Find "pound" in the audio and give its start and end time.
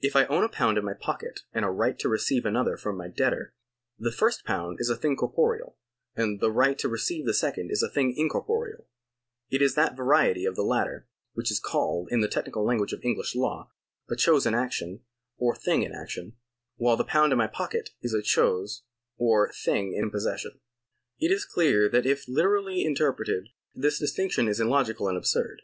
0.48-0.78, 4.44-4.80, 17.04-17.30